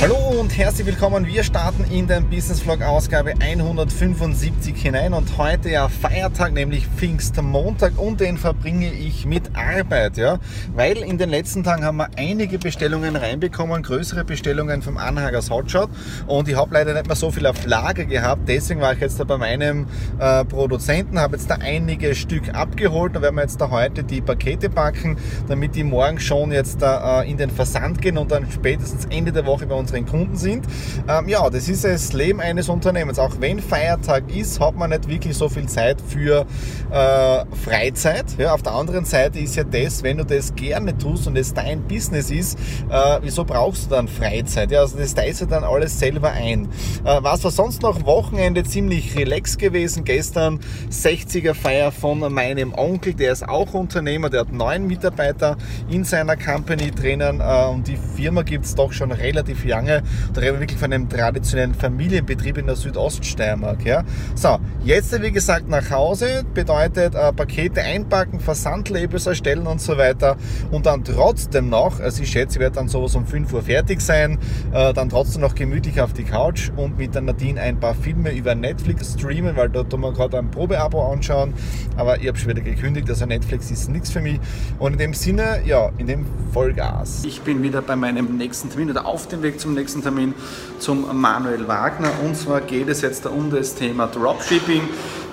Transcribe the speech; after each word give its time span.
Hallo 0.00 0.16
und 0.38 0.56
herzlich 0.56 0.86
willkommen. 0.86 1.26
Wir 1.26 1.42
starten 1.42 1.84
in 1.90 2.06
den 2.06 2.28
Business 2.28 2.60
Vlog 2.60 2.82
Ausgabe 2.82 3.34
175 3.40 4.76
hinein 4.76 5.14
und 5.14 5.38
heute 5.38 5.70
ja 5.70 5.88
Feiertag, 5.88 6.52
nämlich 6.52 6.86
Pfingstmontag 6.86 7.98
und 7.98 8.20
den 8.20 8.36
verbringe 8.36 8.92
ich 8.92 9.24
mit 9.24 9.56
Arbeit, 9.56 10.18
ja, 10.18 10.38
weil 10.74 10.98
in 10.98 11.16
den 11.16 11.30
letzten 11.30 11.64
Tagen 11.64 11.84
haben 11.84 11.96
wir 11.96 12.10
einige 12.16 12.58
Bestellungen 12.58 13.16
reinbekommen, 13.16 13.82
größere 13.82 14.24
Bestellungen 14.24 14.82
vom 14.82 14.98
Anhagers 14.98 15.50
Hotshot 15.50 15.88
und 16.26 16.48
ich 16.48 16.56
habe 16.56 16.74
leider 16.74 16.92
nicht 16.92 17.06
mehr 17.06 17.16
so 17.16 17.30
viel 17.30 17.46
auf 17.46 17.64
Lager 17.64 18.04
gehabt, 18.04 18.48
deswegen 18.48 18.80
war 18.80 18.92
ich 18.92 19.00
jetzt 19.00 19.18
da 19.18 19.24
bei 19.24 19.38
meinem 19.38 19.86
äh, 20.18 20.44
Produzenten, 20.44 21.18
habe 21.18 21.36
jetzt 21.36 21.50
da 21.50 21.56
einige 21.56 22.14
Stück 22.14 22.54
abgeholt. 22.54 23.16
Und 23.16 23.22
werden 23.22 23.36
wir 23.36 23.42
jetzt 23.42 23.60
da 23.60 23.70
heute 23.70 24.04
die 24.04 24.20
Pakete 24.20 24.68
packen, 24.68 25.16
damit 25.48 25.74
die 25.74 25.84
morgen 25.84 26.20
schon 26.20 26.52
jetzt 26.52 26.82
da 26.82 27.22
äh, 27.22 27.30
in 27.30 27.36
den 27.36 27.50
Versand 27.50 28.02
gehen 28.02 28.18
und 28.18 28.30
dann 28.30 28.50
spätestens 28.50 29.06
Ende 29.06 29.32
der 29.32 29.46
Woche 29.46 29.55
bei 29.64 29.74
unseren 29.74 30.04
Kunden 30.04 30.36
sind. 30.36 30.66
Ähm, 31.08 31.28
ja, 31.28 31.48
das 31.48 31.68
ist 31.68 31.84
das 31.84 32.12
Leben 32.12 32.40
eines 32.40 32.68
Unternehmens. 32.68 33.18
Auch 33.18 33.40
wenn 33.40 33.60
Feiertag 33.60 34.34
ist, 34.34 34.60
hat 34.60 34.76
man 34.76 34.90
nicht 34.90 35.08
wirklich 35.08 35.36
so 35.36 35.48
viel 35.48 35.66
Zeit 35.66 36.00
für 36.00 36.46
äh, 36.90 37.44
Freizeit. 37.64 38.26
Ja, 38.38 38.54
auf 38.54 38.62
der 38.62 38.72
anderen 38.72 39.04
Seite 39.04 39.38
ist 39.38 39.56
ja 39.56 39.64
das, 39.64 40.02
wenn 40.02 40.18
du 40.18 40.24
das 40.24 40.54
gerne 40.54 40.96
tust 40.98 41.26
und 41.26 41.36
es 41.36 41.54
dein 41.54 41.82
Business 41.82 42.30
ist, 42.30 42.58
äh, 42.90 43.18
wieso 43.22 43.44
brauchst 43.44 43.86
du 43.86 43.90
dann 43.90 44.08
Freizeit? 44.08 44.70
Ja, 44.70 44.80
also 44.80 44.98
das 44.98 45.14
teilst 45.14 45.40
du 45.40 45.46
dann 45.46 45.64
alles 45.64 45.98
selber 45.98 46.32
ein. 46.32 46.68
Äh, 47.04 47.22
was 47.22 47.44
war 47.44 47.50
sonst 47.50 47.82
noch? 47.82 48.04
Wochenende 48.04 48.64
ziemlich 48.64 49.16
relax 49.16 49.56
gewesen. 49.58 50.04
Gestern 50.04 50.60
60er 50.90 51.54
Feier 51.54 51.92
von 51.92 52.20
meinem 52.32 52.74
Onkel, 52.74 53.14
der 53.14 53.32
ist 53.32 53.48
auch 53.48 53.74
Unternehmer, 53.74 54.30
der 54.30 54.40
hat 54.40 54.52
neun 54.52 54.86
Mitarbeiter 54.86 55.56
in 55.88 56.04
seiner 56.04 56.36
Company 56.36 56.90
drinnen 56.90 57.40
äh, 57.40 57.66
und 57.66 57.86
die 57.86 57.96
Firma 58.16 58.42
gibt 58.42 58.64
es 58.64 58.74
doch 58.74 58.92
schon 58.92 59.12
relativ 59.12 59.45
lange. 59.64 60.02
Da 60.32 60.40
reden 60.40 60.54
wir 60.54 60.60
wirklich 60.60 60.78
von 60.78 60.92
einem 60.92 61.08
traditionellen 61.08 61.74
Familienbetrieb 61.74 62.58
in 62.58 62.66
der 62.66 62.76
Südoststeiermark. 62.76 63.84
Ja. 63.84 64.04
So, 64.34 64.58
jetzt 64.84 65.20
wie 65.22 65.30
gesagt 65.30 65.68
nach 65.68 65.90
Hause 65.90 66.44
bedeutet 66.54 67.14
äh, 67.14 67.32
Pakete 67.32 67.82
einpacken, 67.82 68.40
Versandlabels 68.40 69.26
erstellen 69.26 69.66
und 69.66 69.80
so 69.80 69.96
weiter 69.96 70.36
und 70.70 70.86
dann 70.86 71.04
trotzdem 71.04 71.68
noch, 71.68 72.00
also 72.00 72.22
ich 72.22 72.30
schätze, 72.30 72.56
ich 72.56 72.60
werde 72.60 72.76
dann 72.76 72.88
sowas 72.88 73.14
um 73.14 73.26
5 73.26 73.52
Uhr 73.52 73.62
fertig 73.62 74.00
sein, 74.00 74.38
äh, 74.72 74.92
dann 74.92 75.08
trotzdem 75.08 75.42
noch 75.42 75.54
gemütlich 75.54 76.00
auf 76.00 76.12
die 76.12 76.24
Couch 76.24 76.70
und 76.76 76.98
mit 76.98 77.14
der 77.14 77.22
Nadine 77.22 77.60
ein 77.60 77.78
paar 77.78 77.94
Filme 77.94 78.32
über 78.32 78.54
Netflix 78.54 79.14
streamen, 79.18 79.56
weil 79.56 79.68
dort 79.68 79.90
tun 79.90 80.00
wir 80.00 80.12
gerade 80.12 80.38
ein 80.38 80.50
Probeabo 80.50 81.12
anschauen, 81.12 81.54
aber 81.96 82.20
ich 82.20 82.28
habe 82.28 82.38
schon 82.38 82.50
wieder 82.50 82.62
gekündigt, 82.62 83.08
also 83.08 83.26
Netflix 83.26 83.70
ist 83.70 83.88
nichts 83.88 84.10
für 84.10 84.20
mich 84.20 84.40
und 84.78 84.92
in 84.92 84.98
dem 84.98 85.14
Sinne, 85.14 85.60
ja, 85.64 85.90
in 85.98 86.06
dem 86.06 86.26
Vollgas. 86.52 87.24
Ich 87.24 87.40
bin 87.42 87.62
wieder 87.62 87.82
bei 87.82 87.96
meinem 87.96 88.36
nächsten 88.36 88.70
Termin 88.70 88.90
oder 88.90 89.06
auf 89.06 89.28
dem 89.28 89.35
Weg 89.42 89.60
zum 89.60 89.74
nächsten 89.74 90.02
Termin 90.02 90.34
zum 90.78 91.20
Manuel 91.20 91.68
Wagner. 91.68 92.10
Und 92.24 92.36
zwar 92.36 92.60
geht 92.60 92.88
es 92.88 93.00
jetzt 93.02 93.26
um 93.26 93.50
das 93.50 93.74
Thema 93.74 94.06
Dropshipping. 94.06 94.82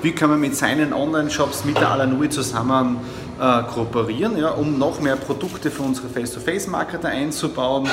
Wie 0.01 0.11
können 0.11 0.33
wir 0.33 0.37
mit 0.37 0.55
seinen 0.55 0.93
Online-Shops 0.93 1.65
mit 1.65 1.77
der 1.77 1.91
Alanui 1.91 2.29
zusammen 2.29 2.97
äh, 3.39 3.63
kooperieren, 3.63 4.37
ja, 4.37 4.49
um 4.49 4.77
noch 4.77 4.99
mehr 4.99 5.15
Produkte 5.15 5.71
für 5.71 5.83
unsere 5.83 6.09
Face-to-Face-Marketer 6.09 7.09
einzubauen 7.09 7.87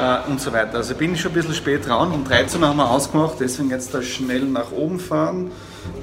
äh, 0.00 0.30
und 0.30 0.40
so 0.40 0.52
weiter. 0.52 0.78
Also 0.78 0.94
bin 0.94 1.14
ich 1.14 1.20
schon 1.20 1.32
ein 1.32 1.34
bisschen 1.34 1.54
spät 1.54 1.86
dran. 1.86 2.12
Um 2.12 2.24
13 2.24 2.60
Uhr 2.60 2.68
haben 2.68 2.76
wir 2.76 2.90
ausgemacht, 2.90 3.36
deswegen 3.40 3.70
jetzt 3.70 3.94
da 3.94 4.02
schnell 4.02 4.44
nach 4.44 4.72
oben 4.72 4.98
fahren. 4.98 5.50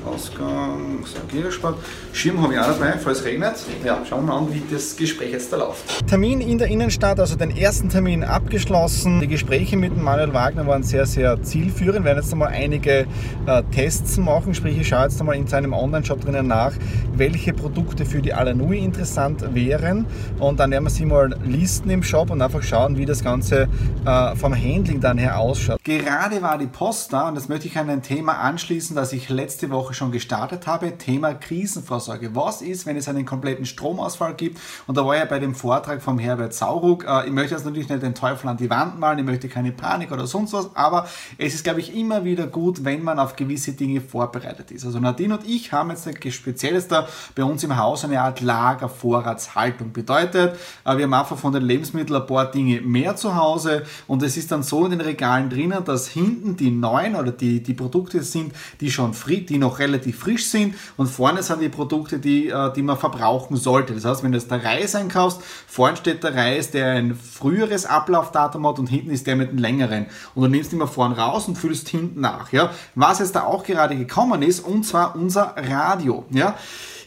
Ausgang, 0.06 1.04
Giersport. 1.32 1.78
Schirm 2.14 2.42
habe 2.42 2.54
ich 2.54 2.60
auch 2.60 2.68
dabei, 2.68 2.94
falls 2.98 3.20
es 3.20 3.26
regnet. 3.26 3.56
Ja, 3.86 4.00
schauen 4.08 4.26
wir 4.26 4.34
mal 4.34 4.38
an, 4.40 4.54
wie 4.54 4.62
das 4.72 4.96
Gespräch 4.96 5.32
jetzt 5.32 5.54
da 5.54 5.58
läuft. 5.58 6.08
Termin 6.08 6.42
in 6.42 6.58
der 6.58 6.68
Innenstadt, 6.68 7.20
also 7.20 7.36
den 7.36 7.56
ersten 7.56 7.90
Termin 7.90 8.24
abgeschlossen. 8.24 9.20
Die 9.20 9.28
Gespräche 9.28 9.78
mit 9.78 9.96
Manuel 9.96 10.34
Wagner 10.34 10.66
waren 10.68 10.84
sehr, 10.84 11.06
sehr 11.06 11.42
zielführend. 11.44 12.00
Wir 12.00 12.06
werden 12.06 12.24
jetzt 12.24 12.32
einmal 12.32 12.50
einige 12.50 13.06
äh, 13.46 13.64
Tests 13.72 14.18
machen, 14.18 14.54
sprich 14.54 14.78
ich 14.80 14.88
schaue 14.88 15.04
jetzt 15.04 15.20
einmal 15.20 15.36
in 15.36 15.48
seinem 15.48 15.74
Online-Shop 15.74 16.22
drinnen 16.22 16.48
nach, 16.48 16.74
welche 17.14 17.54
Produkte 17.54 18.06
für 18.06 18.22
die 18.22 18.34
Alanui 18.34 18.80
interessant 18.80 19.54
wären 19.54 20.06
und 20.40 20.60
dann 20.60 20.72
werden 20.72 20.86
wir 20.86 20.90
sie 20.90 21.06
mal 21.06 21.36
listen 21.46 21.90
im 21.90 22.04
Shop 22.04 22.30
und 22.32 22.42
einfach 22.42 22.64
schauen, 22.64 22.98
wie 22.98 23.06
das 23.06 23.24
Ganze 23.24 23.68
äh, 24.06 24.36
vom 24.36 24.54
Handling 24.54 25.00
dann 25.00 25.18
her 25.18 25.38
ausschaut. 25.38 25.84
Gerade 25.84 26.42
war 26.42 26.58
die 26.58 26.68
Post 26.68 27.14
da 27.14 27.28
und 27.28 27.36
das 27.36 27.50
möchte 27.50 27.68
ich 27.68 27.78
an 27.78 27.90
ein 27.90 28.02
Thema 28.02 28.40
anschließen, 28.40 28.96
das 28.96 29.14
ich 29.14 29.30
letzte 29.30 29.69
Woche 29.72 29.94
schon 29.94 30.12
gestartet 30.12 30.68
habe, 30.68 30.98
Thema 30.98 31.34
Krisenvorsorge. 31.34 32.36
Was 32.36 32.62
ist, 32.62 32.86
wenn 32.86 32.98
es 32.98 33.08
einen 33.08 33.26
kompletten 33.26 33.66
Stromausfall 33.66 34.36
gibt? 34.36 34.60
Und 34.88 34.98
da 34.98 35.06
war 35.06 35.16
ja 35.16 35.26
bei 35.26 35.40
dem 35.40 35.56
Vortrag 35.56 36.02
vom 36.02 36.20
Herbert 36.20 36.54
Sauruck, 36.54 37.06
äh, 37.08 37.28
ich 37.28 37.34
möchte 37.34 37.56
jetzt 37.56 37.66
natürlich 37.66 37.90
nicht 37.90 38.04
den 38.04 38.16
Teufel 38.16 38.48
an 38.48 38.58
die 38.58 38.70
Wand 38.70 39.00
malen, 39.00 39.20
ich 39.20 39.26
möchte 39.26 39.50
keine 39.50 39.72
Panik 39.72 40.12
oder 40.12 40.28
sonst 40.28 40.54
was, 40.54 40.76
aber 40.76 41.08
es 41.38 41.54
ist, 41.54 41.64
glaube 41.64 41.80
ich, 41.80 41.96
immer 41.96 42.24
wieder 42.24 42.48
gut, 42.48 42.84
wenn 42.86 43.04
man 43.04 43.20
auf 43.20 43.36
gewisse 43.36 43.74
Dinge 43.74 44.02
vorbereitet 44.02 44.72
ist. 44.72 44.86
Also 44.86 45.00
Nadine 45.00 45.38
und 45.38 45.48
ich 45.48 45.72
haben 45.72 45.90
jetzt 45.90 46.08
ein 46.08 46.32
spezielles 46.32 46.88
da 46.88 47.08
bei 47.36 47.44
uns 47.44 47.64
im 47.64 47.78
Haus 47.78 48.06
eine 48.06 48.22
Art 48.22 48.42
Lagervorratshaltung. 48.42 49.92
Bedeutet, 49.92 50.56
äh, 50.86 50.98
wir 50.98 51.04
haben 51.04 51.14
einfach 51.14 51.38
von 51.38 51.54
den 51.54 51.64
Lebensmitteln 51.64 52.22
ein 52.22 52.28
paar 52.28 52.52
Dinge 52.52 52.82
mehr 52.82 53.16
zu 53.16 53.36
Hause 53.36 53.84
und 54.08 54.24
es 54.24 54.38
ist 54.38 54.52
dann 54.52 54.64
so 54.64 54.86
in 54.86 54.92
den 54.92 55.02
Regalen 55.02 55.50
drinnen, 55.50 55.84
dass 55.84 56.08
hinten 56.08 56.56
die 56.56 56.72
neuen 56.72 57.16
oder 57.16 57.32
die, 57.32 57.62
die 57.62 57.74
Produkte 57.74 58.24
sind, 58.24 58.54
die 58.82 58.92
schon 58.92 59.14
fri 59.14 59.46
die 59.46 59.58
noch 59.60 59.80
relativ 59.80 60.20
frisch 60.20 60.48
sind 60.48 60.76
und 60.98 61.08
vorne 61.08 61.44
sind 61.44 61.62
die 61.62 61.70
Produkte, 61.70 62.20
die, 62.20 62.48
äh, 62.50 62.74
die 62.74 62.82
man 62.82 62.98
verbrauchen 62.98 63.58
sollte. 63.58 63.94
Das 63.94 64.06
heißt, 64.06 64.24
wenn 64.24 64.32
du 64.32 64.38
jetzt 64.38 64.50
der 64.50 64.64
Reis 64.64 64.96
einkaufst, 64.96 65.42
vorne 65.68 65.98
steht 65.98 66.24
der 66.24 66.36
Reis, 66.36 66.72
der 66.72 66.94
ein 66.94 67.16
früheres 67.16 67.86
Ablaufdatum 67.86 68.68
hat 68.68 68.80
und 68.80 68.88
hinten 68.88 69.12
ist 69.12 69.28
der 69.28 69.36
mit 69.36 69.50
einem 69.50 69.60
längeren. 69.60 70.06
Und 70.36 70.44
du 70.44 70.50
nimmst 70.50 70.74
mal 70.74 70.88
vorne 70.88 71.18
raus 71.18 71.48
und 71.48 71.58
füllst 71.58 71.90
hinten 71.90 72.22
nach. 72.22 72.52
Ja? 72.52 72.72
Was 72.96 73.20
jetzt 73.20 73.36
da 73.36 73.44
auch 73.44 73.64
gerade 73.64 73.96
gekommen 73.96 74.42
ist, 74.42 74.62
und 74.62 74.84
zwar 74.84 75.16
unser 75.16 75.56
Radio. 75.58 76.26
Ja? 76.32 76.56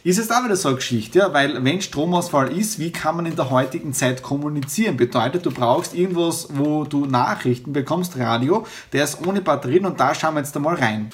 ist 0.03 0.19
es 0.19 0.31
auch 0.31 0.43
wieder 0.43 0.55
so 0.55 0.69
eine 0.69 0.77
Geschichte, 0.77 1.19
ja? 1.19 1.33
weil 1.33 1.63
wenn 1.63 1.81
Stromausfall 1.81 2.51
ist, 2.51 2.77
wie 2.77 2.91
kann 2.91 3.15
man 3.15 3.25
in 3.25 3.35
der 3.35 3.49
heutigen 3.49 3.93
Zeit 3.93 4.21
kommunizieren? 4.21 4.97
Bedeutet, 4.97 5.45
du 5.45 5.51
brauchst 5.51 5.95
irgendwas, 5.95 6.49
wo 6.51 6.83
du 6.83 7.05
Nachrichten 7.05 7.71
bekommst, 7.71 8.17
Radio, 8.17 8.65
der 8.91 9.05
ist 9.05 9.25
ohne 9.25 9.41
Batterien 9.41 9.85
und 9.85 9.99
da 9.99 10.13
schauen 10.13 10.35
wir 10.35 10.41
jetzt 10.41 10.55
einmal 10.55 10.75
rein. 10.75 11.09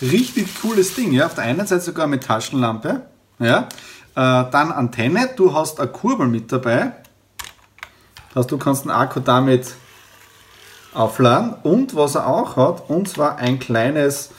Richtig 0.00 0.60
cooles 0.60 0.94
Ding, 0.94 1.12
ja. 1.12 1.26
Auf 1.26 1.34
der 1.34 1.44
einen 1.44 1.66
Seite 1.66 1.82
sogar 1.82 2.06
mit 2.06 2.24
Taschenlampe, 2.24 3.02
ja. 3.38 3.68
Äh, 4.14 4.50
dann 4.50 4.72
Antenne, 4.72 5.30
du 5.36 5.54
hast 5.54 5.80
eine 5.80 5.90
Kurbel 5.90 6.28
mit 6.28 6.52
dabei. 6.52 6.92
Das 8.34 8.46
du 8.46 8.58
kannst 8.58 8.84
den 8.84 8.90
Akku 8.90 9.20
damit 9.20 9.74
aufladen. 10.94 11.54
Und 11.62 11.94
was 11.96 12.14
er 12.14 12.26
auch 12.26 12.56
hat, 12.56 12.88
und 12.88 13.08
zwar 13.08 13.36
ein 13.36 13.58
kleines 13.58 14.30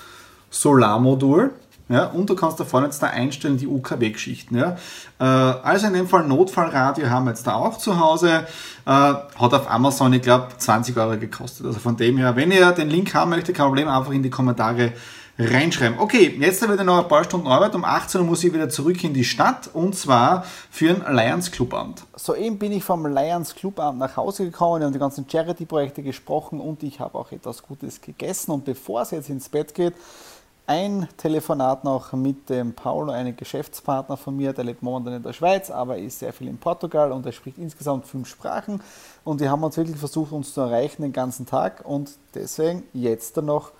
Solarmodul. 0.49 1.51
Ja, 1.89 2.05
und 2.05 2.29
du 2.29 2.35
kannst 2.35 2.59
da 2.59 2.63
vorne 2.63 2.87
jetzt 2.87 3.03
da 3.03 3.07
einstellen, 3.07 3.57
die 3.57 3.67
UKW-Geschichten. 3.67 4.55
Ja. 4.55 4.77
Äh, 5.19 5.23
also 5.23 5.87
in 5.87 5.93
dem 5.93 6.07
Fall 6.07 6.25
Notfallradio 6.25 7.09
haben 7.09 7.25
wir 7.25 7.31
jetzt 7.31 7.45
da 7.45 7.55
auch 7.55 7.77
zu 7.77 7.99
Hause. 7.99 8.47
Äh, 8.85 8.89
hat 8.89 9.27
auf 9.37 9.69
Amazon, 9.69 10.13
ich 10.13 10.21
glaube, 10.21 10.47
20 10.57 10.95
Euro 10.97 11.17
gekostet. 11.17 11.65
Also 11.65 11.79
von 11.79 11.97
dem 11.97 12.17
her, 12.17 12.35
wenn 12.35 12.51
ihr 12.51 12.71
den 12.71 12.89
Link 12.89 13.13
haben 13.13 13.31
möchtet, 13.31 13.57
kein 13.57 13.65
Problem, 13.65 13.89
einfach 13.89 14.11
in 14.11 14.23
die 14.23 14.29
Kommentare 14.29 14.93
reinschreiben. 15.37 15.99
Okay, 15.99 16.35
jetzt 16.39 16.61
wieder 16.61 16.83
noch 16.83 16.99
ein 16.99 17.07
paar 17.07 17.23
Stunden 17.23 17.47
Arbeit. 17.47 17.73
Um 17.73 17.83
18 17.83 18.21
Uhr 18.21 18.27
muss 18.27 18.43
ich 18.43 18.53
wieder 18.53 18.69
zurück 18.69 19.03
in 19.03 19.13
die 19.13 19.23
Stadt 19.23 19.69
und 19.73 19.95
zwar 19.95 20.45
für 20.69 20.89
ein 20.89 21.15
Lions 21.15 21.51
Clubamt. 21.51 22.03
Soeben 22.15 22.59
bin 22.59 22.71
ich 22.71 22.83
vom 22.83 23.05
Lions 23.07 23.55
Clubamt 23.55 23.97
nach 23.97 24.15
Hause 24.15 24.45
gekommen, 24.45 24.81
wir 24.81 24.85
haben 24.85 24.93
die 24.93 24.99
ganzen 24.99 25.27
Charity-Projekte 25.27 26.03
gesprochen 26.03 26.59
und 26.59 26.83
ich 26.83 26.99
habe 26.99 27.17
auch 27.17 27.31
etwas 27.31 27.63
Gutes 27.63 27.99
gegessen. 27.99 28.51
Und 28.51 28.65
bevor 28.65 29.01
es 29.01 29.11
jetzt 29.11 29.29
ins 29.29 29.49
Bett 29.49 29.73
geht, 29.73 29.95
ein 30.65 31.09
Telefonat 31.17 31.83
noch 31.83 32.13
mit 32.13 32.49
dem 32.49 32.73
Paulo, 32.73 33.11
einem 33.11 33.35
Geschäftspartner 33.35 34.15
von 34.15 34.37
mir, 34.37 34.53
der 34.53 34.63
lebt 34.63 34.81
momentan 34.81 35.15
in 35.15 35.23
der 35.23 35.33
Schweiz, 35.33 35.69
aber 35.69 35.97
ist 35.97 36.19
sehr 36.19 36.31
viel 36.31 36.47
in 36.47 36.57
Portugal 36.57 37.11
und 37.11 37.25
er 37.25 37.33
spricht 37.33 37.57
insgesamt 37.57 38.05
fünf 38.05 38.29
Sprachen. 38.29 38.81
Und 39.25 39.41
wir 39.41 39.51
haben 39.51 39.63
uns 39.63 39.75
wirklich 39.75 39.97
versucht, 39.97 40.31
uns 40.31 40.53
zu 40.53 40.61
erreichen 40.61 41.01
den 41.01 41.11
ganzen 41.11 41.45
Tag 41.45 41.83
und 41.83 42.11
deswegen 42.33 42.83
jetzt 42.93 43.35
dann 43.35 43.45
noch 43.45 43.71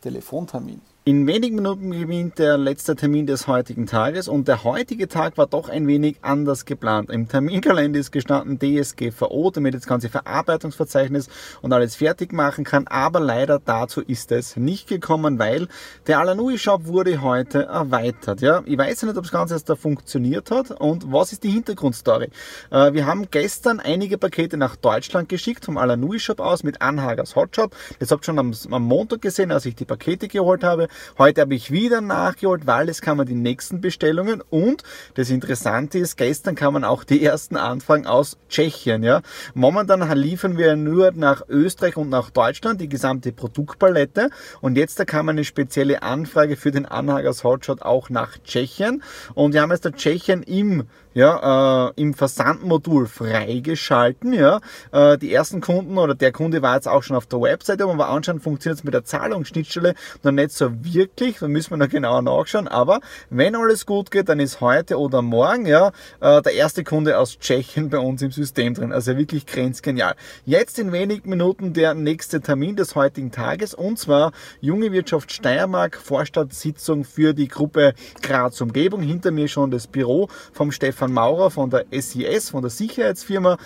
Telefontermin. 0.00 0.80
In 1.04 1.26
wenigen 1.26 1.56
Minuten 1.56 1.90
gewinnt 1.90 2.38
der 2.38 2.56
letzte 2.56 2.94
Termin 2.94 3.26
des 3.26 3.48
heutigen 3.48 3.86
Tages 3.86 4.28
und 4.28 4.46
der 4.46 4.62
heutige 4.62 5.08
Tag 5.08 5.36
war 5.36 5.48
doch 5.48 5.68
ein 5.68 5.88
wenig 5.88 6.18
anders 6.22 6.64
geplant. 6.64 7.10
Im 7.10 7.26
Terminkalender 7.26 7.98
ist 7.98 8.12
gestanden 8.12 8.60
DSGVO, 8.60 9.50
damit 9.50 9.74
das 9.74 9.88
ganze 9.88 10.08
Verarbeitungsverzeichnis 10.10 11.28
und 11.60 11.72
alles 11.72 11.96
fertig 11.96 12.32
machen 12.32 12.62
kann, 12.62 12.86
aber 12.86 13.18
leider 13.18 13.58
dazu 13.58 14.00
ist 14.00 14.30
es 14.30 14.54
nicht 14.54 14.86
gekommen, 14.86 15.40
weil 15.40 15.66
der 16.06 16.20
Alanui 16.20 16.56
Shop 16.56 16.86
wurde 16.86 17.20
heute 17.20 17.64
erweitert. 17.64 18.40
Ja, 18.40 18.62
ich 18.64 18.78
weiß 18.78 19.02
nicht, 19.02 19.16
ob 19.16 19.24
das 19.24 19.32
Ganze 19.32 19.54
jetzt 19.56 19.68
da 19.68 19.74
funktioniert 19.74 20.52
hat 20.52 20.70
und 20.70 21.10
was 21.10 21.32
ist 21.32 21.42
die 21.42 21.50
Hintergrundstory? 21.50 22.28
Äh, 22.70 22.92
wir 22.92 23.06
haben 23.06 23.26
gestern 23.28 23.80
einige 23.80 24.18
Pakete 24.18 24.56
nach 24.56 24.76
Deutschland 24.76 25.28
geschickt 25.28 25.64
vom 25.64 25.78
Alanui 25.78 26.20
Shop 26.20 26.38
aus 26.38 26.62
mit 26.62 26.80
Anhagers 26.80 27.34
Hotshop. 27.34 27.74
Das 27.98 28.12
habt 28.12 28.22
ihr 28.22 28.26
schon 28.26 28.38
am 28.38 28.82
Montag 28.84 29.20
gesehen, 29.20 29.50
als 29.50 29.66
ich 29.66 29.74
die 29.74 29.84
Pakete 29.84 30.28
geholt 30.28 30.62
habe. 30.62 30.86
Heute 31.18 31.42
habe 31.42 31.54
ich 31.54 31.70
wieder 31.70 32.00
nachgeholt, 32.00 32.66
weil 32.66 32.88
es 32.88 33.00
kamen 33.00 33.26
die 33.26 33.34
nächsten 33.34 33.80
Bestellungen 33.80 34.42
und 34.50 34.82
das 35.14 35.30
Interessante 35.30 35.98
ist, 35.98 36.16
gestern 36.16 36.54
kamen 36.54 36.84
auch 36.84 37.04
die 37.04 37.24
ersten 37.24 37.56
Anfragen 37.56 38.06
aus 38.06 38.38
Tschechien. 38.48 39.02
Ja. 39.02 39.22
Momentan 39.54 40.00
liefern 40.16 40.58
wir 40.58 40.76
nur 40.76 41.12
nach 41.12 41.42
Österreich 41.48 41.96
und 41.96 42.08
nach 42.08 42.30
Deutschland 42.30 42.80
die 42.80 42.88
gesamte 42.88 43.32
Produktpalette 43.32 44.30
und 44.60 44.76
jetzt 44.76 44.98
da 44.98 45.04
kam 45.04 45.28
eine 45.28 45.44
spezielle 45.44 46.02
Anfrage 46.02 46.56
für 46.56 46.70
den 46.70 46.86
Anhagers 46.86 47.44
Hotshot 47.44 47.82
auch 47.82 48.10
nach 48.10 48.38
Tschechien 48.44 49.02
und 49.34 49.54
wir 49.54 49.62
haben 49.62 49.70
jetzt 49.70 49.84
da 49.84 49.90
Tschechien 49.90 50.42
im 50.42 50.84
ja, 51.14 51.88
äh, 51.88 51.92
im 51.96 52.14
Versandmodul 52.14 53.06
freigeschalten. 53.06 54.32
Ja. 54.32 54.60
Äh, 54.92 55.18
die 55.18 55.32
ersten 55.32 55.60
Kunden 55.60 55.98
oder 55.98 56.14
der 56.14 56.32
Kunde 56.32 56.62
war 56.62 56.74
jetzt 56.74 56.88
auch 56.88 57.02
schon 57.02 57.16
auf 57.16 57.26
der 57.26 57.40
Webseite, 57.40 57.84
aber 57.84 58.08
anscheinend 58.08 58.42
funktioniert 58.42 58.78
es 58.78 58.84
mit 58.84 58.94
der 58.94 59.04
Zahlungsschnittstelle 59.04 59.94
noch 60.22 60.32
nicht 60.32 60.52
so 60.52 60.70
wirklich. 60.84 61.38
Da 61.38 61.48
müssen 61.48 61.70
wir 61.70 61.76
noch 61.76 61.88
genauer 61.88 62.22
nachschauen. 62.22 62.68
Aber 62.68 63.00
wenn 63.30 63.56
alles 63.56 63.84
gut 63.84 64.10
geht, 64.10 64.28
dann 64.28 64.40
ist 64.40 64.60
heute 64.60 64.98
oder 64.98 65.22
morgen 65.22 65.66
ja, 65.66 65.88
äh, 66.20 66.40
der 66.42 66.54
erste 66.54 66.84
Kunde 66.84 67.18
aus 67.18 67.38
Tschechien 67.38 67.90
bei 67.90 67.98
uns 67.98 68.22
im 68.22 68.30
System 68.30 68.74
drin. 68.74 68.92
Also 68.92 69.16
wirklich 69.16 69.46
grenzgenial. 69.46 70.14
Jetzt 70.44 70.78
in 70.78 70.92
wenigen 70.92 71.28
Minuten 71.28 71.72
der 71.72 71.94
nächste 71.94 72.40
Termin 72.40 72.76
des 72.76 72.94
heutigen 72.94 73.32
Tages 73.32 73.74
und 73.74 73.98
zwar 73.98 74.32
Junge 74.60 74.92
Wirtschaft 74.92 75.32
Steiermark, 75.32 75.96
Vorstandssitzung 75.96 77.04
für 77.04 77.34
die 77.34 77.48
Gruppe 77.48 77.94
Graz 78.22 78.60
Umgebung. 78.60 79.02
Hinter 79.02 79.30
mir 79.30 79.48
schon 79.48 79.70
das 79.70 79.86
Büro 79.86 80.28
vom 80.52 80.70
Stefan 80.70 80.92
Stefan 80.92 81.14
Maurer 81.14 81.50
von 81.50 81.70
der 81.70 81.86
SIS, 81.90 82.50
von 82.50 82.60
der 82.60 82.70
Sicherheitsfirma. 82.70 83.56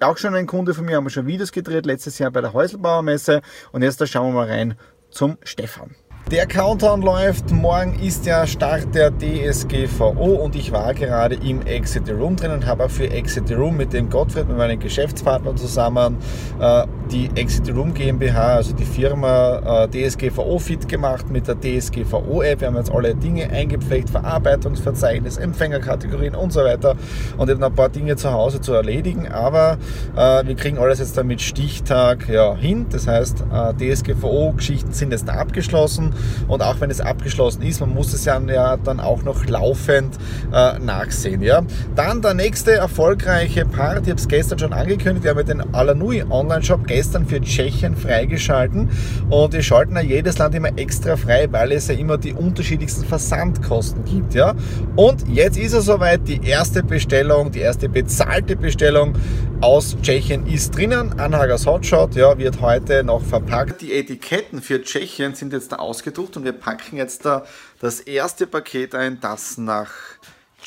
Auch 0.00 0.16
schon 0.16 0.34
ein 0.34 0.46
Kunde 0.46 0.72
von 0.72 0.84
mir, 0.84 0.96
haben 0.96 1.04
wir 1.04 1.10
schon 1.10 1.26
Videos 1.26 1.52
gedreht, 1.52 1.84
letztes 1.84 2.18
Jahr 2.18 2.30
bei 2.30 2.40
der 2.40 2.52
Häuselbauermesse. 2.52 3.42
Und 3.72 3.82
jetzt 3.82 4.00
da 4.00 4.06
schauen 4.06 4.32
wir 4.32 4.40
mal 4.40 4.48
rein 4.48 4.78
zum 5.10 5.36
Stefan. 5.42 5.96
Der 6.32 6.44
Countdown 6.44 7.02
läuft. 7.02 7.52
Morgen 7.52 8.00
ist 8.00 8.26
der 8.26 8.48
Start 8.48 8.92
der 8.96 9.12
DSGVO 9.16 10.42
und 10.42 10.56
ich 10.56 10.72
war 10.72 10.92
gerade 10.92 11.36
im 11.36 11.62
Exit 11.62 12.10
Room 12.10 12.34
drin 12.34 12.50
und 12.50 12.66
habe 12.66 12.86
auch 12.86 12.90
für 12.90 13.08
Exit 13.08 13.48
Room 13.52 13.76
mit 13.76 13.92
dem 13.92 14.10
Gottfried, 14.10 14.48
mit 14.48 14.56
meinem 14.58 14.80
Geschäftspartner 14.80 15.54
zusammen, 15.54 16.16
äh, 16.58 16.84
die 17.12 17.30
Exit 17.36 17.72
Room 17.72 17.94
GmbH, 17.94 18.56
also 18.56 18.74
die 18.74 18.84
Firma 18.84 19.84
äh, 19.84 20.08
DSGVO 20.08 20.58
fit 20.58 20.88
gemacht 20.88 21.30
mit 21.30 21.46
der 21.46 21.60
DSGVO 21.60 22.42
App. 22.42 22.60
Wir 22.60 22.66
haben 22.66 22.76
jetzt 22.76 22.90
alle 22.90 23.14
Dinge 23.14 23.48
eingepflegt, 23.48 24.10
Verarbeitungsverzeichnis, 24.10 25.36
Empfängerkategorien 25.36 26.34
und 26.34 26.52
so 26.52 26.64
weiter 26.64 26.96
und 27.38 27.48
eben 27.48 27.62
ein 27.62 27.74
paar 27.76 27.88
Dinge 27.88 28.16
zu 28.16 28.32
Hause 28.32 28.60
zu 28.60 28.72
erledigen. 28.72 29.28
Aber 29.28 29.78
äh, 30.16 30.44
wir 30.44 30.56
kriegen 30.56 30.78
alles 30.78 30.98
jetzt 30.98 31.16
dann 31.16 31.28
mit 31.28 31.40
Stichtag 31.40 32.28
ja, 32.28 32.56
hin. 32.56 32.86
Das 32.90 33.06
heißt, 33.06 33.44
DSGVO-Geschichten 33.78 34.90
sind 34.90 35.12
jetzt 35.12 35.30
abgeschlossen 35.30 36.15
und 36.48 36.62
auch 36.62 36.80
wenn 36.80 36.90
es 36.90 37.00
abgeschlossen 37.00 37.62
ist, 37.62 37.80
man 37.80 37.94
muss 37.94 38.12
es 38.12 38.24
ja, 38.24 38.76
dann 38.76 39.00
auch 39.00 39.22
noch 39.22 39.46
laufend 39.46 40.16
äh, 40.52 40.78
nachsehen. 40.78 41.42
Ja? 41.42 41.62
Dann 41.94 42.22
der 42.22 42.34
nächste 42.34 42.72
erfolgreiche 42.72 43.64
Part, 43.64 44.02
ich 44.02 44.10
habe 44.10 44.20
es 44.20 44.28
gestern 44.28 44.58
schon 44.58 44.72
angekündigt, 44.72 45.24
wir 45.24 45.30
haben 45.30 45.46
den 45.46 45.74
Alanui 45.74 46.22
Online-Shop 46.28 46.86
gestern 46.86 47.26
für 47.26 47.40
Tschechien 47.40 47.96
freigeschalten 47.96 48.90
und 49.30 49.52
wir 49.52 49.62
schalten 49.62 49.96
ja 49.96 50.02
jedes 50.02 50.38
Land 50.38 50.54
immer 50.54 50.76
extra 50.76 51.16
frei, 51.16 51.48
weil 51.50 51.72
es 51.72 51.88
ja 51.88 51.94
immer 51.94 52.18
die 52.18 52.32
unterschiedlichsten 52.32 53.04
Versandkosten 53.04 54.04
gibt. 54.04 54.34
Ja? 54.34 54.54
Und 54.96 55.26
jetzt 55.28 55.58
ist 55.58 55.72
es 55.72 55.84
soweit, 55.84 56.26
die 56.26 56.40
erste 56.46 56.82
Bestellung, 56.82 57.50
die 57.52 57.60
erste 57.60 57.88
bezahlte 57.88 58.56
Bestellung 58.56 59.14
aus 59.60 59.96
Tschechien 60.02 60.46
ist 60.46 60.76
drinnen. 60.76 61.18
Anhagers 61.18 61.66
Hotshot 61.66 62.14
ja, 62.14 62.36
wird 62.38 62.60
heute 62.60 63.02
noch 63.02 63.22
verpackt. 63.22 63.80
Die 63.80 63.94
Etiketten 63.94 64.60
für 64.60 64.82
Tschechien 64.82 65.34
sind 65.34 65.52
jetzt 65.52 65.72
da 65.72 65.76
ausgedruckt 66.06 66.36
und 66.36 66.44
wir 66.44 66.52
packen 66.52 66.96
jetzt 66.96 67.24
da 67.24 67.44
das 67.80 68.00
erste 68.00 68.46
Paket 68.46 68.94
ein, 68.94 69.20
das 69.20 69.58
nach 69.58 69.90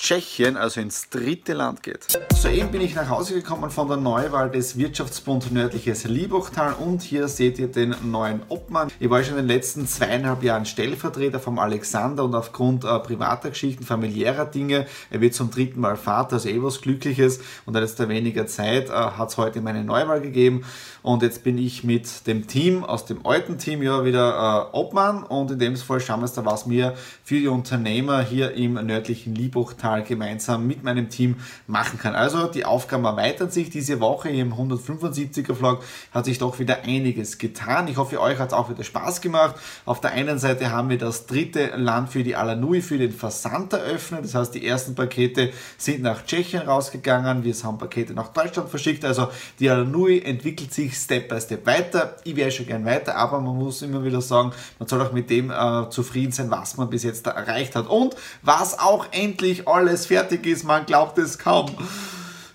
Tschechien, 0.01 0.56
also 0.56 0.80
ins 0.80 1.10
dritte 1.10 1.51
Land 1.51 1.84
geht. 1.84 2.18
Soeben 2.34 2.72
bin 2.72 2.80
ich 2.80 2.96
nach 2.96 3.10
Hause 3.10 3.34
gekommen 3.34 3.69
von 3.69 3.90
der 3.90 3.98
Neuwahl 3.98 4.50
des 4.50 4.78
Wirtschaftsbund 4.78 5.51
Nördliches 5.51 6.06
Liebachtal 6.06 6.74
und 6.74 7.01
hier 7.01 7.28
seht 7.28 7.60
ihr 7.60 7.68
den 7.68 7.94
neuen 8.10 8.42
Obmann. 8.48 8.90
Ich 9.01 9.10
war 9.10 9.22
schon 9.24 9.38
in 9.38 9.46
den 9.46 9.56
letzten 9.56 9.88
zweieinhalb 9.88 10.42
Jahren 10.42 10.66
Stellvertreter 10.66 11.42
vom 11.42 11.60
Alexander 11.60 12.24
und 12.24 12.34
aufgrund 12.34 12.86
äh, 12.86 13.00
privater 13.00 13.50
Geschichten, 13.50 13.84
familiärer 13.84 14.46
Dinge, 14.46 14.88
er 15.12 15.19
wird 15.19 15.34
zum 15.34 15.51
dritten 15.51 15.81
Mal 15.81 15.98
Vater, 15.98 16.36
also 16.36 16.48
eh 16.48 16.63
was 16.63 16.80
Glückliches 16.80 17.42
und 17.66 17.75
jetzt 17.75 18.00
da 18.00 18.07
weniger 18.07 18.48
Zeit, 18.48 18.90
äh, 18.90 18.94
hat 18.94 19.30
es 19.30 19.38
heute 19.38 19.60
meine 19.60 19.84
Neuwahl 19.84 20.22
gegeben 20.22 20.63
und 21.02 21.24
jetzt 21.24 21.44
bin 21.44 21.57
ich 21.57 21.84
mit 21.84 22.25
dem 22.25 22.48
Team 22.48 22.86
aus 22.86 23.04
dem 23.06 23.25
alten 23.25 23.57
Team 23.57 23.84
ja 23.84 24.06
wieder 24.06 24.69
äh, 24.72 24.78
Obmann 24.78 25.24
und 25.24 25.52
in 25.52 25.60
dem 25.60 25.75
Fall 25.75 26.00
schauen 26.00 26.22
wir 26.22 26.24
uns 26.24 26.34
da, 26.34 26.45
was 26.45 26.66
mir 26.66 26.95
für 27.22 27.36
die 27.36 27.50
Unternehmer 27.50 28.22
hier 28.22 28.54
im 28.54 28.75
nördlichen 28.75 29.36
Liebachtal 29.36 29.89
Kanal 29.90 30.04
gemeinsam 30.04 30.68
mit 30.68 30.84
meinem 30.84 31.10
Team 31.10 31.38
machen 31.68 31.98
kann. 32.00 32.16
Also 32.16 32.48
die 32.48 32.66
Aufgaben 32.66 33.06
erweitern 33.06 33.50
sich 33.50 33.70
diese 33.70 34.00
Woche 34.00 34.30
im 34.30 34.54
175er 34.54 35.56
Vlog 35.56 35.84
hat 36.12 36.26
sich 36.26 36.38
doch 36.38 36.60
wieder 36.60 36.84
einiges 36.84 37.38
getan. 37.38 37.88
Ich 37.88 37.98
hoffe, 37.98 38.22
euch 38.22 38.38
hat 38.38 38.50
es 38.50 38.54
auch 38.54 38.70
wieder 38.70 38.84
Spaß 38.84 39.22
gemacht. 39.22 39.56
Auf 39.86 40.00
der 40.00 40.12
einen 40.12 40.38
Seite 40.38 40.72
haben 40.72 40.90
wir 40.90 40.98
das 40.98 41.26
dritte 41.26 41.72
Land 41.76 42.10
für 42.10 42.24
die 42.24 42.36
Alanui 42.36 42.82
für 42.82 42.98
den 42.98 43.12
Versand 43.12 43.74
eröffnet. 43.74 44.26
Das 44.26 44.36
heißt, 44.36 44.54
die 44.54 44.66
ersten 44.66 44.96
Pakete 44.96 45.52
sind 45.78 46.04
nach 46.04 46.24
Tschechien 46.26 46.62
rausgegangen. 46.62 47.44
Wir 47.44 47.56
haben 47.64 47.78
Pakete 47.78 48.14
nach 48.14 48.30
Deutschland 48.30 48.69
verschickt. 48.69 49.04
Also 49.06 49.30
die 49.60 49.69
Alanui 49.69 50.22
entwickelt 50.22 50.74
sich 50.74 50.96
Step 50.96 51.30
by 51.30 51.42
Step 51.42 51.66
weiter. 51.66 52.18
Ich 52.24 52.36
wäre 52.36 52.52
schon 52.52 52.68
gern 52.68 52.86
weiter, 52.86 53.16
aber 53.16 53.40
man 53.40 53.58
muss 53.58 53.81
immer 53.81 54.04
wieder 54.04 54.22
sagen, 54.22 54.52
man 54.78 54.88
soll 54.88 55.02
auch 55.02 55.12
mit 55.12 55.30
dem 55.30 55.50
äh, 55.50 55.90
zufrieden 55.90 56.31
sein, 56.31 56.52
was 56.52 56.78
man 56.78 56.90
bis 56.90 57.04
jetzt 57.04 57.26
erreicht 57.26 57.76
hat. 57.76 57.88
Und 57.88 58.16
was 58.42 58.78
auch 58.78 59.08
endlich 59.12 59.68
alle 59.68 59.79
alles 59.80 60.06
fertig 60.07 60.45
ist, 60.45 60.66
man 60.66 60.86
glaubt 60.86 61.18
es 61.18 61.38
kaum. 61.38 61.68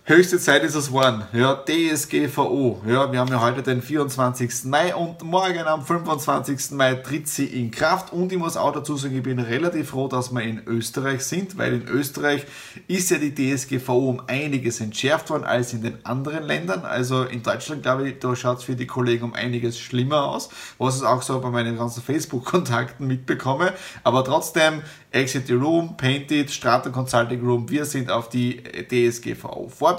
Höchste 0.07 0.39
Zeit 0.39 0.63
ist 0.65 0.75
es 0.75 0.89
geworden. 0.89 1.23
Ja, 1.33 1.55
DSGVO. 1.55 2.83
Ja, 2.87 3.11
wir 3.11 3.21
haben 3.21 3.31
ja 3.31 3.41
heute 3.41 3.63
den 3.63 3.81
24. 3.81 4.65
Mai 4.65 4.95
und 4.95 5.23
morgen 5.23 5.61
am 5.61 5.83
25. 5.83 6.73
Mai 6.73 6.97
tritt 6.97 7.27
sie 7.27 7.47
in 7.47 7.71
Kraft. 7.71 8.13
Und 8.13 8.31
ich 8.31 8.37
muss 8.37 8.59
auch 8.59 8.73
dazu 8.73 8.99
sagen, 8.99 9.17
ich 9.17 9.23
bin 9.23 9.39
relativ 9.39 9.89
froh, 9.89 10.07
dass 10.07 10.31
wir 10.31 10.43
in 10.43 10.61
Österreich 10.67 11.25
sind, 11.25 11.57
weil 11.57 11.73
in 11.73 11.89
Österreich 11.89 12.45
ist 12.87 13.13
ja 13.13 13.17
die 13.17 13.35
DSGVO 13.35 14.11
um 14.11 14.23
einiges 14.27 14.83
entschärft 14.83 15.31
worden 15.31 15.45
als 15.45 15.73
in 15.73 15.81
den 15.81 16.05
anderen 16.05 16.45
Ländern. 16.45 16.85
Also 16.85 17.23
in 17.23 17.43
Deutschland, 17.43 17.83
glaube 17.83 18.07
ich, 18.07 18.19
da 18.19 18.37
schaut 18.37 18.59
es 18.59 18.65
für 18.65 18.77
die 18.77 18.87
Kollegen 18.87 19.25
um 19.25 19.33
einiges 19.33 19.79
schlimmer 19.79 20.25
aus, 20.25 20.51
was 20.77 20.99
ich 20.99 21.05
auch 21.05 21.23
so 21.23 21.41
bei 21.41 21.49
meinen 21.49 21.79
ganzen 21.79 22.03
Facebook-Kontakten 22.03 23.07
mitbekomme. 23.07 23.73
Aber 24.03 24.23
trotzdem, 24.23 24.83
Exit 25.13 25.47
the 25.47 25.55
Room, 25.55 25.97
Painted, 25.97 26.51
Strata 26.51 26.91
Consulting 26.91 27.41
Room, 27.41 27.71
wir 27.71 27.87
sind 27.87 28.11
auf 28.11 28.29
die 28.29 28.63
DSGVO 28.91 29.71
vorbereitet. 29.71 29.94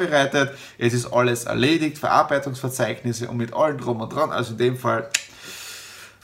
Es 0.77 0.93
ist 0.93 1.11
alles 1.11 1.45
erledigt, 1.45 1.97
Verarbeitungsverzeichnisse 1.97 3.27
und 3.29 3.37
mit 3.37 3.53
allem 3.53 3.77
drum 3.77 4.01
und 4.01 4.13
dran. 4.13 4.31
Also 4.31 4.51
in 4.51 4.57
dem 4.57 4.77
Fall 4.77 5.09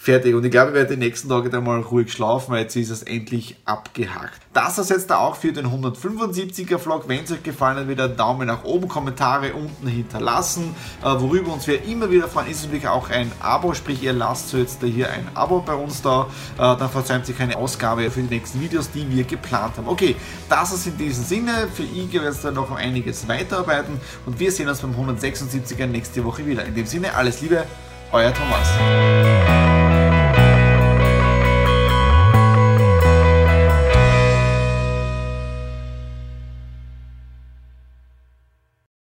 fertig. 0.02 0.34
Und 0.34 0.44
ich 0.44 0.50
glaube, 0.50 0.70
ich 0.70 0.76
werde 0.76 0.96
die 0.96 1.00
nächsten 1.00 1.30
Tage 1.30 1.52
dann 1.52 1.64
mal 1.64 1.80
ruhig 1.80 2.12
schlafen, 2.12 2.52
weil 2.52 2.64
jetzt 2.64 2.76
ist 2.76 2.90
es 2.90 3.04
endlich 3.04 3.56
abgehakt. 3.66 4.42
Das 4.52 4.80
ist 4.80 4.90
jetzt 4.90 5.12
auch 5.12 5.36
für 5.36 5.54
den 5.54 5.68
175er 5.68 6.80
Vlog. 6.80 7.08
Wenn 7.08 7.24
es 7.24 7.32
euch 7.32 7.44
gefallen 7.44 7.78
hat, 7.78 7.88
wieder 7.88 8.06
einen 8.06 8.18
Daumen 8.18 8.48
nach 8.48 8.64
oben, 8.64 8.88
Kommentare 8.88 9.54
unten 9.54 9.88
hinterlassen. 9.88 10.76
Äh, 11.04 11.06
worüber 11.06 11.54
uns 11.54 11.68
wir 11.68 11.84
immer 11.86 12.10
wieder 12.10 12.28
freuen, 12.28 12.50
ist 12.50 12.64
natürlich 12.64 12.88
auch 12.88 13.12
ein 13.12 13.32
Abo, 13.40 13.76
sprich 13.76 14.02
ihr 14.02 14.14
lasst 14.14 14.50
so 14.50 14.58
jetzt 14.58 14.82
hier 14.82 15.12
ein 15.12 15.28
Abo 15.36 15.62
bei 15.62 15.76
uns 15.76 16.02
da. 16.02 16.28
Äh, 16.56 16.58
dann 16.58 16.90
versäumt 16.90 17.28
sich 17.28 17.38
keine 17.38 17.56
Ausgabe 17.56 18.10
für 18.10 18.22
die 18.22 18.34
nächsten 18.34 18.60
Videos, 18.60 18.90
die 18.90 19.08
wir 19.08 19.24
geplant 19.24 19.78
haben. 19.78 19.88
Okay, 19.88 20.16
das 20.50 20.74
ist 20.74 20.88
in 20.88 20.98
diesem 20.98 21.24
Sinne. 21.24 21.68
Für 21.72 21.84
IG 21.84 22.14
wird 22.14 22.34
es 22.34 22.42
dann 22.42 22.56
noch 22.56 22.72
um 22.72 22.76
einiges 22.76 23.28
weiterarbeiten 23.28 24.02
und 24.26 24.40
wir 24.40 24.52
sehen 24.52 24.68
uns 24.68 24.80
beim 24.80 24.96
176er 24.96 25.86
nächste 25.86 26.26
Woche 26.26 26.44
wieder. 26.44 26.66
In 26.66 26.74
dem 26.74 26.88
Sinne, 26.88 27.14
alles 27.14 27.40
Liebe, 27.42 27.66
euer 28.12 28.34
Thomas. 28.34 29.61